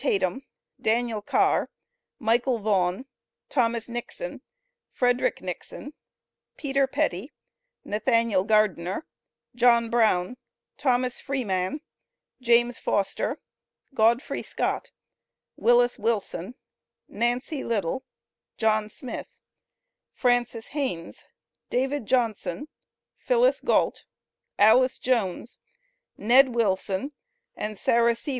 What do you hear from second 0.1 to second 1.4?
TATUM, DANIEL